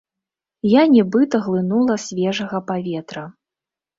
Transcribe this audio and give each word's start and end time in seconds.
Я 0.67 0.81
нібыта 0.93 1.41
глынула 1.47 1.97
свежага 2.05 2.61
паветра. 2.69 3.27